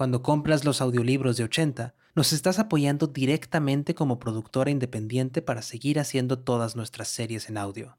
[0.00, 6.00] cuando compras los audiolibros de 80, nos estás apoyando directamente como productora independiente para seguir
[6.00, 7.98] haciendo todas nuestras series en audio.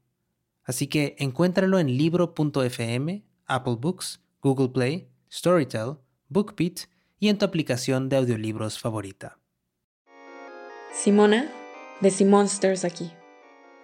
[0.64, 6.88] Así que encuéntralo en libro.fm, Apple Books, Google Play, Storytel, BookBeat
[7.20, 9.38] y en tu aplicación de audiolibros favorita.
[10.92, 11.52] Simona,
[12.00, 13.12] de Simonsters aquí.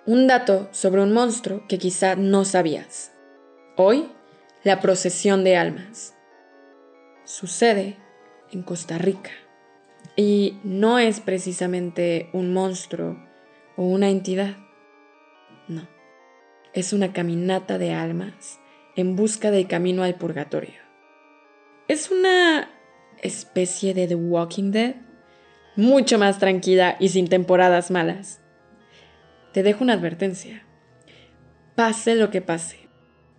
[0.07, 3.13] Un dato sobre un monstruo que quizá no sabías.
[3.77, 4.11] Hoy,
[4.65, 6.17] la procesión de almas.
[7.25, 8.08] Sucede
[8.53, 9.31] en Costa Rica.
[10.17, 13.17] Y no es precisamente un monstruo
[13.77, 14.57] o una entidad.
[15.69, 15.89] No.
[16.73, 18.59] Es una caminata de almas
[18.97, 20.81] en busca del camino al purgatorio.
[21.87, 22.69] Es una
[23.23, 24.97] especie de The Walking Dead,
[25.77, 28.41] mucho más tranquila y sin temporadas malas.
[29.53, 30.65] Te dejo una advertencia.
[31.77, 32.89] Pase lo que pase,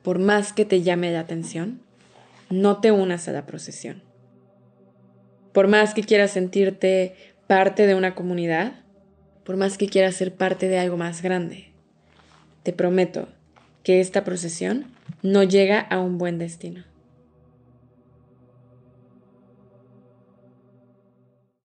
[0.02, 1.82] por más que te llame la atención,
[2.50, 4.09] no te unas a la procesión.
[5.52, 7.16] Por más que quieras sentirte
[7.48, 8.74] parte de una comunidad,
[9.44, 11.70] por más que quieras ser parte de algo más grande,
[12.64, 13.28] te prometo
[13.84, 14.86] que esta procesión
[15.24, 16.84] no llega a un buen destino.